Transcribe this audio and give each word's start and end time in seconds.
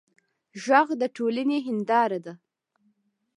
غږ 0.63 0.87
د 1.01 1.03
ټولنې 1.15 1.57
هنداره 1.67 2.19
ده 2.25 2.33